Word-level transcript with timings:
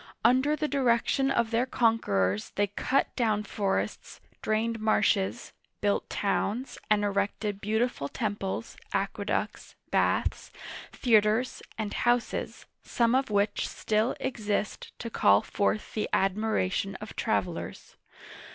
Under 0.25 0.55
the 0.55 0.67
direction 0.67 1.29
of 1.29 1.51
their 1.51 1.67
conquerors 1.67 2.53
they 2.55 2.65
cut 2.65 3.15
down 3.15 3.43
forests, 3.43 4.19
drained 4.41 4.79
marshes, 4.79 5.53
built 5.79 6.09
towns, 6.09 6.79
and 6.89 7.03
erected 7.03 7.61
beautiful 7.61 8.07
tem 8.07 8.35
ples, 8.35 8.77
aqueducts, 8.93 9.75
baths, 9.91 10.49
theaters, 10.91 11.61
and 11.77 11.93
houses, 11.93 12.65
some 12.81 13.13
of 13.13 13.29
which 13.29 13.67
still 13.67 14.15
exist 14.19 14.91
to 14.97 15.11
call 15.11 15.43
forth 15.43 15.93
the 15.93 16.09
admiration 16.13 16.95
of 16.95 17.15
travelers. 17.15 17.95